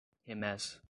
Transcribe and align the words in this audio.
remessa 0.25 0.79